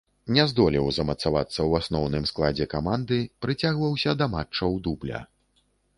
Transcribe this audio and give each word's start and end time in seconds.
Не 0.35 0.43
здолеў 0.51 0.87
замацавацца 0.97 1.53
ў 1.67 1.71
асноўным 1.83 2.25
складзе 2.31 2.69
каманды, 2.73 3.19
прыцягваўся 3.47 4.19
да 4.23 4.33
матчаў 4.37 4.71
дубля. 4.89 5.21